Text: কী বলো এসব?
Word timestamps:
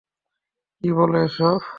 কী 0.83 0.89
বলো 0.97 1.17
এসব? 1.25 1.57